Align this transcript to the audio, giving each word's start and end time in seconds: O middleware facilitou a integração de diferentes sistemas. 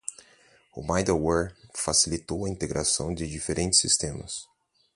O 0.73 0.81
middleware 0.81 1.53
facilitou 1.75 2.43
a 2.45 2.49
integração 2.49 3.13
de 3.13 3.27
diferentes 3.27 3.79
sistemas. 3.79 4.49